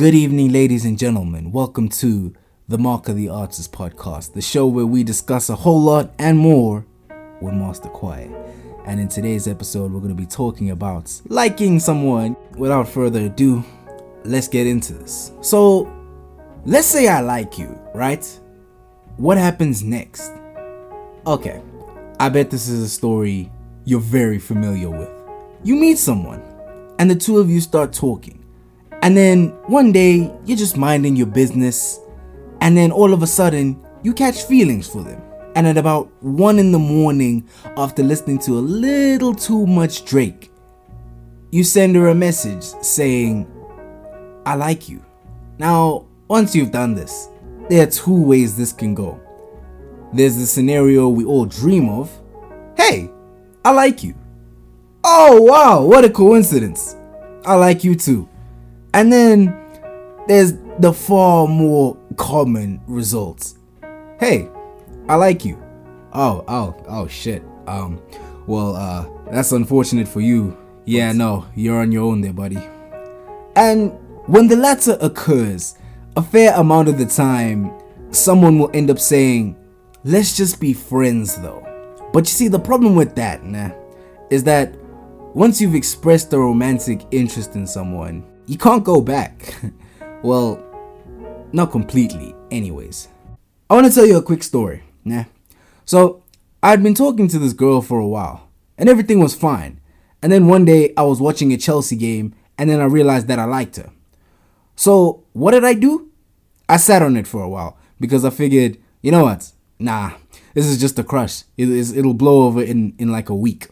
[0.00, 1.52] Good evening, ladies and gentlemen.
[1.52, 2.32] Welcome to
[2.68, 6.38] the Mark of the Artist podcast, the show where we discuss a whole lot and
[6.38, 6.86] more
[7.42, 8.30] with Master Quiet.
[8.86, 12.34] And in today's episode, we're going to be talking about liking someone.
[12.56, 13.62] Without further ado,
[14.24, 15.32] let's get into this.
[15.42, 15.86] So,
[16.64, 18.24] let's say I like you, right?
[19.18, 20.32] What happens next?
[21.26, 21.60] Okay,
[22.18, 23.52] I bet this is a story
[23.84, 25.10] you're very familiar with.
[25.62, 26.42] You meet someone,
[26.98, 28.39] and the two of you start talking.
[29.02, 31.98] And then one day, you're just minding your business,
[32.60, 35.22] and then all of a sudden, you catch feelings for them.
[35.54, 40.50] And at about 1 in the morning, after listening to a little too much Drake,
[41.50, 43.50] you send her a message saying,
[44.46, 45.04] I like you.
[45.58, 47.28] Now, once you've done this,
[47.68, 49.20] there are two ways this can go.
[50.12, 52.10] There's the scenario we all dream of
[52.80, 53.10] Hey,
[53.62, 54.14] I like you.
[55.04, 56.96] Oh, wow, what a coincidence.
[57.44, 58.26] I like you too.
[58.92, 59.56] And then
[60.26, 63.58] there's the far more common results.
[64.18, 64.48] Hey,
[65.08, 65.62] I like you.
[66.12, 67.42] Oh, oh, oh shit.
[67.66, 68.00] Um,
[68.46, 70.56] well, uh, that's unfortunate for you.
[70.84, 72.58] Yeah, no, you're on your own there, buddy.
[73.56, 73.92] And
[74.26, 75.76] when the latter occurs,
[76.16, 77.72] a fair amount of the time,
[78.10, 79.56] someone will end up saying,
[80.04, 81.66] let's just be friends though.
[82.12, 83.70] But you see, the problem with that, nah,
[84.30, 84.74] is that
[85.34, 89.62] once you've expressed a romantic interest in someone, you can't go back.
[90.24, 90.60] well,
[91.52, 93.06] not completely, anyways.
[93.70, 95.26] I want to tell you a quick story, nah.
[95.84, 96.24] So,
[96.60, 99.80] I'd been talking to this girl for a while, and everything was fine.
[100.20, 103.38] And then one day, I was watching a Chelsea game, and then I realized that
[103.38, 103.92] I liked her.
[104.74, 106.10] So, what did I do?
[106.68, 109.52] I sat on it for a while because I figured, you know what?
[109.78, 110.14] Nah,
[110.54, 111.44] this is just a crush.
[111.56, 113.68] It, it'll blow over in, in like a week.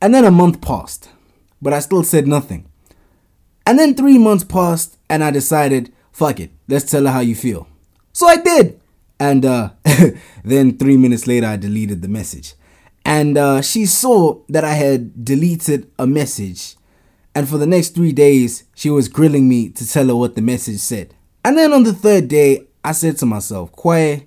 [0.00, 1.08] And then a month passed,
[1.60, 2.70] but I still said nothing.
[3.66, 7.34] And then three months passed, and I decided, fuck it, let's tell her how you
[7.34, 7.66] feel.
[8.12, 8.80] So I did.
[9.18, 9.70] And uh,
[10.44, 12.54] then three minutes later, I deleted the message.
[13.04, 16.76] And uh, she saw that I had deleted a message.
[17.34, 20.42] And for the next three days, she was grilling me to tell her what the
[20.42, 21.14] message said.
[21.44, 24.26] And then on the third day, I said to myself, Kwaye,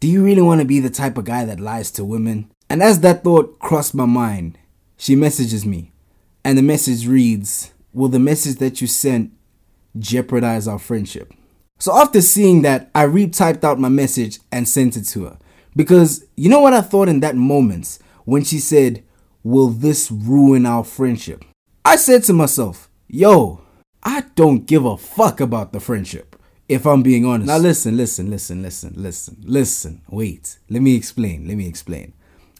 [0.00, 2.50] do you really want to be the type of guy that lies to women?
[2.68, 4.58] And as that thought crossed my mind,
[4.96, 5.92] she messages me.
[6.44, 9.32] And the message reads, Will the message that you sent
[9.98, 11.32] jeopardize our friendship?
[11.78, 15.38] So after seeing that, I retyped out my message and sent it to her.
[15.74, 19.02] Because you know what I thought in that moment when she said,
[19.42, 21.44] Will this ruin our friendship?
[21.84, 23.62] I said to myself, Yo,
[24.02, 26.36] I don't give a fuck about the friendship,
[26.68, 27.46] if I'm being honest.
[27.48, 30.58] Now listen, listen, listen, listen, listen, listen, wait.
[30.68, 32.12] Let me explain, let me explain.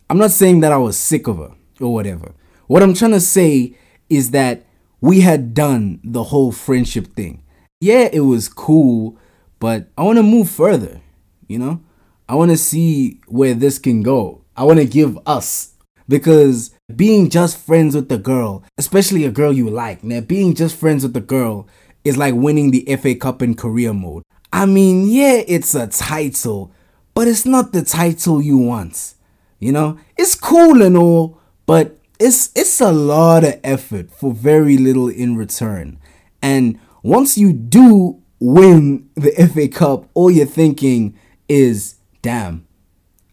[0.08, 2.32] I'm not saying that I was sick of her or whatever.
[2.66, 3.76] What I'm trying to say
[4.08, 4.64] is that
[5.00, 7.42] we had done the whole friendship thing.
[7.80, 9.18] Yeah, it was cool,
[9.58, 11.00] but I want to move further,
[11.48, 11.80] you know?
[12.28, 14.44] I want to see where this can go.
[14.56, 15.74] I want to give us
[16.08, 20.76] because being just friends with the girl, especially a girl you like, now being just
[20.76, 21.66] friends with the girl
[22.04, 24.22] is like winning the FA Cup in career mode.
[24.52, 26.72] I mean, yeah, it's a title,
[27.14, 29.14] but it's not the title you want.
[29.58, 34.76] You know, it's cool and all, but it's it's a lot of effort for very
[34.76, 35.98] little in return.
[36.42, 42.66] And once you do win the FA Cup, all you're thinking is, damn,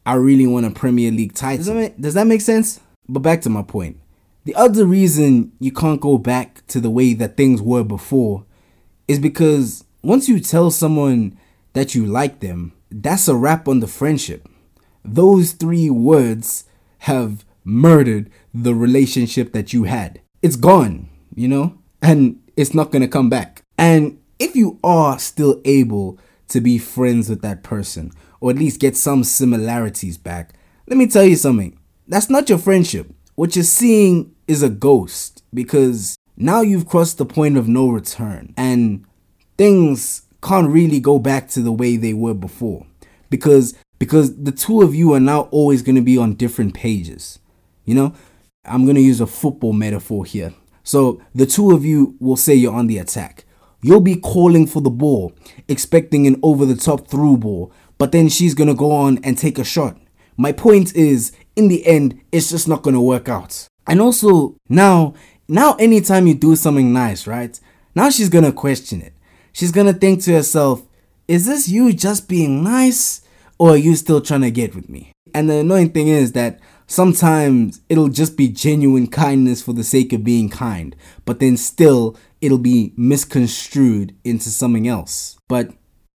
[0.06, 1.58] I really want a Premier League title.
[1.58, 2.80] Does that make, does that make sense?
[3.09, 4.00] But back to my point.
[4.46, 8.46] The other reason you can't go back to the way that things were before
[9.09, 11.38] is because once you tell someone
[11.74, 14.48] that you like them, that's a wrap on the friendship.
[15.04, 16.64] Those three words
[17.00, 20.21] have murdered the relationship that you had.
[20.42, 23.62] It's gone, you know, and it's not gonna come back.
[23.77, 26.18] And if you are still able
[26.50, 30.53] to be friends with that person, or at least get some similarities back,
[30.88, 31.77] let me tell you something.
[32.07, 33.12] That's not your friendship.
[33.36, 38.53] What you're seeing is a ghost because now you've crossed the point of no return
[38.56, 39.06] and
[39.57, 42.86] things can't really go back to the way they were before
[43.30, 47.39] because because the two of you are now always going to be on different pages.
[47.88, 48.13] You know,
[48.66, 50.54] I'm going to use a football metaphor here.
[50.84, 53.45] So the two of you will say you're on the attack.
[53.81, 55.34] You'll be calling for the ball,
[55.68, 59.38] expecting an over the top through ball, but then she's going to go on and
[59.38, 59.98] take a shot.
[60.36, 63.68] My point is, in the end, it's just not going to work out.
[63.88, 65.13] And also, now,
[65.48, 67.60] now anytime you do something nice, right?
[67.95, 69.13] Now she's going to question it.
[69.54, 70.83] She's going to think to herself,
[71.28, 73.22] is this you just being nice
[73.57, 75.12] or are you still trying to get with me?
[75.33, 80.13] And the annoying thing is that sometimes it'll just be genuine kindness for the sake
[80.13, 80.95] of being kind,
[81.25, 85.38] but then still it'll be misconstrued into something else.
[85.48, 85.72] But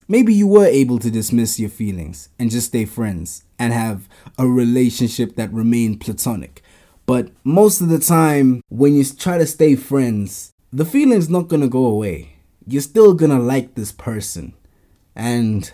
[0.08, 4.48] maybe you were able to dismiss your feelings and just stay friends and have a
[4.48, 6.62] relationship that remained platonic.
[7.06, 11.70] But most of the time, when you try to stay friends, the feeling's not gonna
[11.70, 12.34] go away.
[12.66, 14.54] You're still gonna like this person.
[15.16, 15.72] And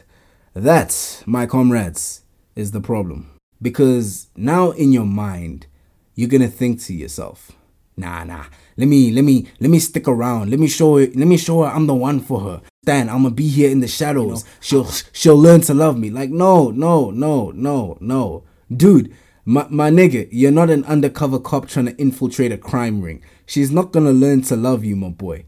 [0.53, 2.21] that, my comrades,
[2.55, 3.32] is the problem.
[3.63, 5.67] Because now in your mind,
[6.15, 7.53] you're gonna think to yourself,
[7.95, 8.45] nah nah,
[8.75, 10.51] let me let me let me stick around.
[10.51, 12.61] Let me show her let me show her I'm the one for her.
[12.83, 14.43] Stan, I'm gonna be here in the shadows.
[14.71, 16.09] You know, she'll she'll learn to love me.
[16.09, 18.43] Like, no, no, no, no, no.
[18.75, 19.15] Dude,
[19.45, 23.23] my, my nigga, you're not an undercover cop trying to infiltrate a crime ring.
[23.45, 25.45] She's not gonna learn to love you, my boy.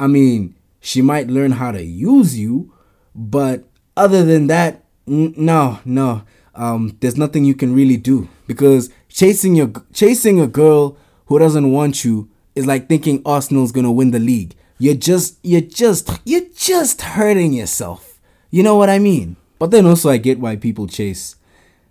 [0.00, 2.74] I mean, she might learn how to use you,
[3.14, 3.62] but
[3.96, 6.22] other than that, n- no, no
[6.54, 10.96] um, there's nothing you can really do because chasing your chasing a girl
[11.26, 14.54] who doesn't want you is like thinking Arsenal's gonna win the league.
[14.78, 18.20] You're just you're just you're just hurting yourself.
[18.50, 19.36] You know what I mean?
[19.58, 21.36] But then also I get why people chase.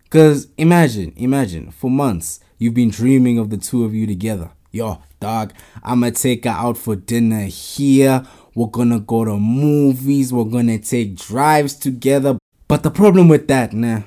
[0.09, 4.51] Cause imagine, imagine, for months you've been dreaming of the two of you together.
[4.71, 5.53] Yo, dog,
[5.83, 8.23] I'ma take her out for dinner here.
[8.53, 10.31] We're gonna go to movies.
[10.31, 12.37] We're gonna take drives together.
[12.67, 14.01] But the problem with that, nah,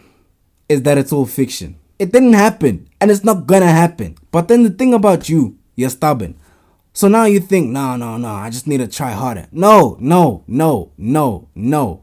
[0.69, 1.77] is that it's all fiction.
[1.99, 4.17] It didn't happen and it's not gonna happen.
[4.31, 6.37] But then the thing about you, you're stubborn.
[6.93, 9.49] So now you think, no, no, no, I just need to try harder.
[9.51, 12.03] No, no, no, no, no,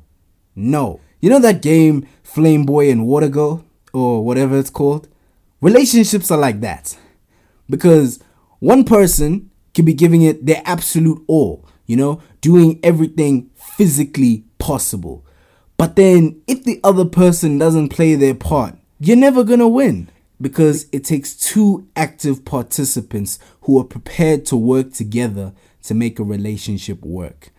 [0.56, 1.00] no.
[1.22, 3.64] You know that game Flame Boy and Water Girl
[3.94, 5.08] or whatever it's called?
[5.62, 6.98] Relationships are like that.
[7.70, 8.20] Because
[8.60, 15.26] one person can be giving it their absolute all, you know, doing everything physically possible.
[15.82, 20.86] But then, if the other person doesn't play their part, you're never gonna win because
[20.92, 27.04] it takes two active participants who are prepared to work together to make a relationship
[27.04, 27.50] work.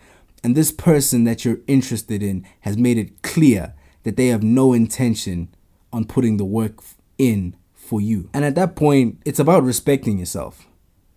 [0.41, 3.73] And this person that you're interested in has made it clear
[4.03, 5.49] that they have no intention
[5.91, 6.81] on putting the work
[7.17, 8.29] in for you.
[8.33, 10.65] And at that point, it's about respecting yourself.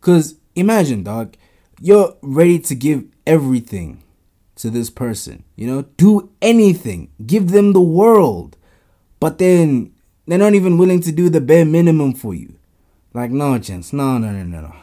[0.01, 1.37] Because imagine, dog,
[1.81, 4.03] you're ready to give everything
[4.57, 5.45] to this person.
[5.55, 8.57] You know, do anything, give them the world.
[9.21, 9.93] But then
[10.27, 12.57] they're not even willing to do the bare minimum for you.
[13.15, 14.77] Like, no, gents, no, no, no, no, no.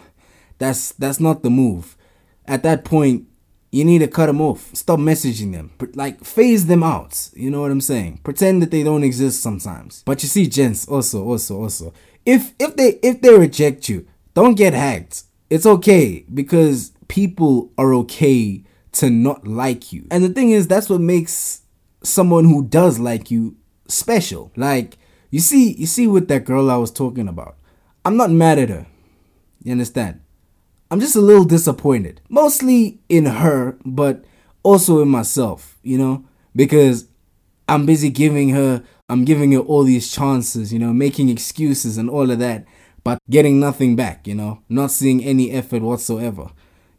[0.57, 1.97] That's that's not the move.
[2.45, 3.27] At that point,
[3.71, 4.73] you need to cut them off.
[4.75, 5.71] Stop messaging them.
[5.95, 7.29] Like, phase them out.
[7.33, 8.21] You know what I'm saying?
[8.23, 10.03] Pretend that they don't exist sometimes.
[10.05, 11.93] But you see, gents, also, also, also,
[12.25, 15.23] if if they if they reject you, don't get hacked.
[15.49, 20.07] It's okay because people are okay to not like you.
[20.11, 21.61] And the thing is, that's what makes
[22.03, 23.57] someone who does like you
[23.87, 24.51] special.
[24.55, 24.97] Like,
[25.29, 27.57] you see, you see with that girl I was talking about.
[28.05, 28.85] I'm not mad at her.
[29.63, 30.21] You understand?
[30.91, 32.21] I'm just a little disappointed.
[32.29, 34.25] Mostly in her, but
[34.61, 36.25] also in myself, you know?
[36.55, 37.07] Because
[37.67, 42.09] I'm busy giving her I'm giving her all these chances, you know, making excuses and
[42.09, 42.65] all of that,
[43.03, 46.49] but getting nothing back, you know, not seeing any effort whatsoever.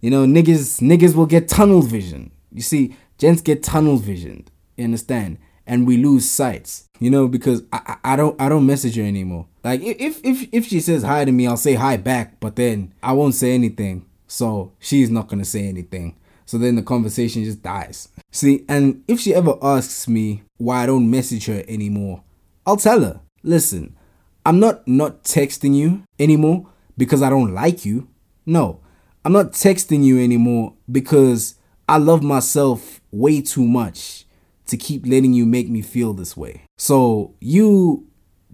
[0.04, 2.30] You know, niggas niggas will get tunnel vision.
[2.52, 4.50] You see, gents get tunnel visioned.
[4.76, 5.38] You understand?
[5.66, 6.90] And we lose sights.
[6.99, 9.46] You know, because I, I, I don't I don't message her anymore.
[9.64, 12.92] Like if if if she says hi to me, I'll say hi back, but then
[13.02, 14.04] I won't say anything.
[14.26, 16.18] So she's not gonna say anything.
[16.44, 18.11] So then the conversation just dies.
[18.30, 22.23] See, and if she ever asks me why I don't message her anymore,
[22.66, 23.96] I'll tell her, listen,
[24.44, 26.66] I'm not not texting you anymore
[26.99, 28.08] because I don't like you.
[28.44, 28.82] No,
[29.25, 31.54] I'm not texting you anymore because
[31.88, 34.26] I love myself way too much
[34.66, 36.62] to keep letting you make me feel this way.
[36.78, 38.07] So you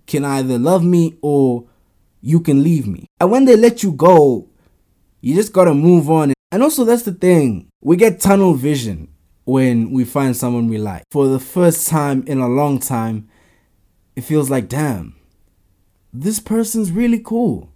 [0.06, 1.66] can either love me or
[2.20, 3.06] you can leave me.
[3.20, 4.48] And when they let you go,
[5.20, 6.32] you just gotta move on.
[6.52, 9.08] And also, that's the thing we get tunnel vision
[9.44, 11.04] when we find someone we like.
[11.10, 13.28] For the first time in a long time,
[14.16, 15.16] it feels like, damn,
[16.12, 17.69] this person's really cool.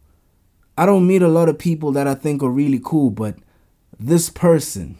[0.76, 3.36] I don't meet a lot of people that I think are really cool, but
[3.98, 4.98] this person,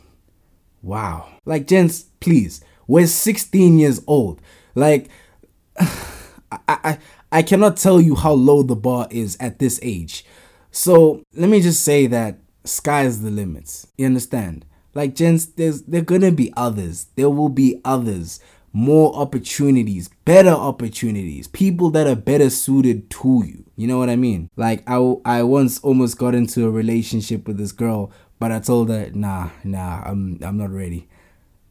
[0.82, 1.28] wow.
[1.44, 4.40] Like, gents, please, we're 16 years old.
[4.74, 5.08] Like,
[5.78, 6.98] I, I,
[7.32, 10.24] I cannot tell you how low the bar is at this age.
[10.70, 13.88] So let me just say that sky's the limits.
[13.98, 14.64] You understand?
[14.94, 17.06] Like, gents, there's there gonna be others.
[17.16, 18.38] There will be others
[18.74, 23.64] more opportunities, better opportunities, people that are better suited to you.
[23.76, 24.50] You know what I mean?
[24.56, 28.90] Like I I once almost got into a relationship with this girl, but I told
[28.90, 31.08] her, "Nah, nah, I'm I'm not ready."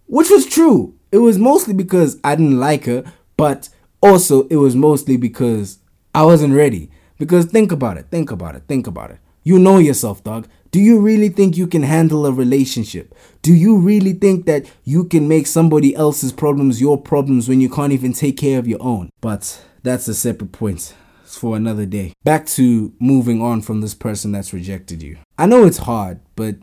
[0.07, 0.95] Which was true.
[1.11, 3.03] It was mostly because I didn't like her,
[3.35, 3.67] but
[4.01, 5.79] also it was mostly because
[6.15, 6.89] I wasn't ready.
[7.17, 9.19] Because think about it, think about it, think about it.
[9.43, 10.47] You know yourself, dog.
[10.73, 13.13] Do you really think you can handle a relationship?
[13.43, 17.69] Do you really think that you can make somebody else's problems your problems when you
[17.69, 19.11] can't even take care of your own?
[19.21, 22.13] But that's a separate point for another day.
[22.23, 25.17] Back to moving on from this person that's rejected you.
[25.37, 26.55] I know it's hard, but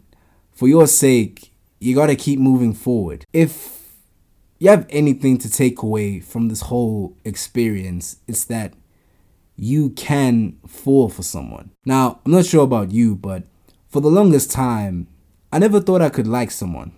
[0.51, 3.25] for your sake, you gotta keep moving forward.
[3.33, 3.93] If
[4.59, 8.75] you have anything to take away from this whole experience, it's that
[9.55, 11.71] you can fall for someone.
[11.85, 13.45] Now, I'm not sure about you, but
[13.91, 15.09] for the longest time,
[15.53, 16.93] I never thought I could like someone.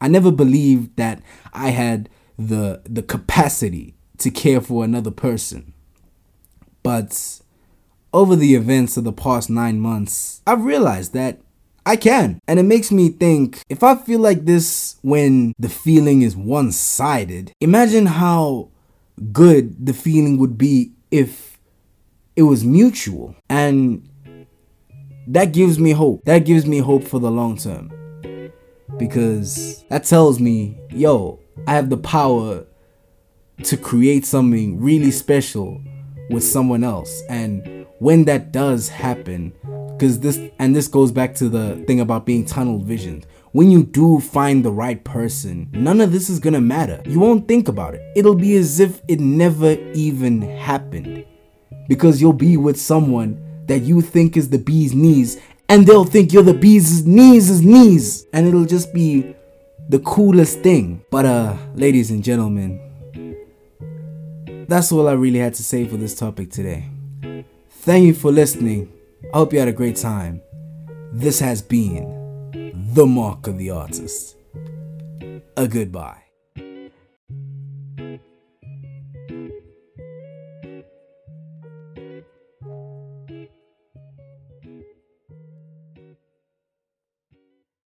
[0.00, 1.22] I never believed that
[1.52, 5.72] I had the the capacity to care for another person.
[6.82, 7.40] But
[8.12, 11.40] over the events of the past 9 months, I've realized that
[11.86, 12.40] I can.
[12.46, 16.72] And it makes me think if I feel like this when the feeling is one
[16.72, 18.68] sided, imagine how
[19.32, 21.58] good the feeling would be if
[22.34, 24.08] it was mutual and
[25.28, 26.24] that gives me hope.
[26.24, 27.92] That gives me hope for the long term.
[28.98, 32.64] Because that tells me yo i have the power
[33.62, 35.80] to create something really special
[36.30, 37.22] with someone else.
[37.28, 39.52] And when that does happen
[40.02, 43.24] because this and this goes back to the thing about being tunnel visioned.
[43.52, 47.00] When you do find the right person, none of this is gonna matter.
[47.06, 48.02] You won't think about it.
[48.16, 51.24] It'll be as if it never even happened.
[51.86, 56.32] Because you'll be with someone that you think is the bee's knees and they'll think
[56.32, 59.34] you're the bee's knees' is knees and it'll just be
[59.88, 61.04] the coolest thing.
[61.10, 62.80] But uh ladies and gentlemen,
[64.68, 66.88] that's all I really had to say for this topic today.
[67.70, 68.92] Thank you for listening.
[69.34, 70.40] I hope you had a great time.
[71.12, 74.36] This has been The Mark of the Artist.
[75.56, 76.21] A goodbye.